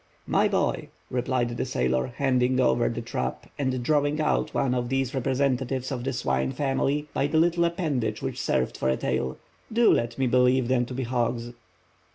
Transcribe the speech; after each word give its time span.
"My 0.25 0.47
boy," 0.47 0.89
replied 1.11 1.49
the 1.55 1.63
sailor, 1.63 2.07
handing 2.15 2.59
over 2.59 2.89
the 2.89 3.03
trap 3.03 3.45
and 3.59 3.83
drawing 3.83 4.19
out 4.19 4.51
one 4.51 4.73
of 4.73 4.89
these 4.89 5.13
representatives 5.13 5.91
of 5.91 6.03
the 6.03 6.11
swine 6.11 6.53
family 6.53 7.07
by 7.13 7.27
the 7.27 7.37
little 7.37 7.65
appendage 7.65 8.19
which 8.19 8.41
served 8.41 8.77
for 8.77 8.89
a 8.89 8.97
tail, 8.97 9.37
"do 9.71 9.93
let 9.93 10.17
me 10.17 10.25
believe 10.25 10.69
them 10.69 10.87
to 10.87 10.95
be 10.95 11.03
hogs." 11.03 11.51